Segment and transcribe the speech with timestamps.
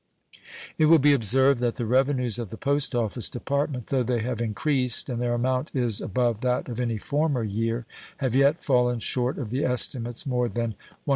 [0.79, 4.41] It will be observed that the revenues of the Post Office Department, though they have
[4.41, 7.85] increased, and their amount is above that of any former year,
[8.17, 10.79] have yet fallen short of the estimates more than $100,000.